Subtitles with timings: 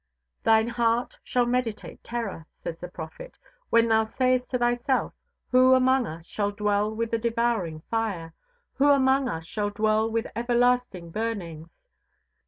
[0.41, 3.37] "Thine heart shall meditate terror," says the prophet,
[3.69, 5.13] "when thou sayest to thyself,
[5.51, 8.33] who among us shall dwell with the devouring fire?
[8.73, 11.75] who among us shall dwell with everlasting burnings?"